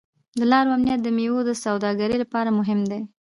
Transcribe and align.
د 0.39 0.41
لارو 0.51 0.75
امنیت 0.75 0.99
د 1.03 1.07
میوو 1.17 1.47
د 1.49 1.51
سوداګرۍ 1.63 2.17
لپاره 2.23 2.49
مهم 2.59 2.79
دی. 2.91 3.01